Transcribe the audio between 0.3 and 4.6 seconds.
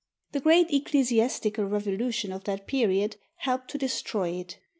The great ecclesiastical revolution of that period helped to destroy it.